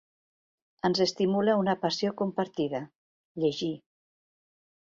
Ens 0.87 1.01
estimula 1.05 1.55
una 1.65 1.77
passió 1.83 2.13
compartida: 2.23 2.83
llegir. 3.45 3.73